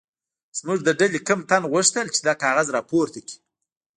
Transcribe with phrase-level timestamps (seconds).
[0.59, 3.35] زموږ د ډلې کوم تن غوښتل چې دا کاغذ راپورته کړي.